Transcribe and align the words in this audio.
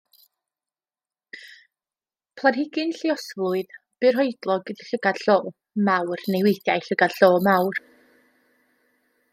Planhigyn 2.41 2.93
lluosflwydd 3.01 3.75
byrhoedlog 4.05 4.73
ydy 4.75 4.89
llygad 4.89 5.21
llo 5.27 5.37
mawr 5.91 6.25
neu 6.37 6.45
weithiau 6.49 6.87
llygad-llo 6.89 7.33
mawr. 7.51 7.81